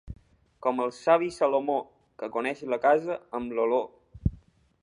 [0.65, 1.75] Com el savi Salomó,
[2.23, 3.89] que coneix la casa amb l'olor.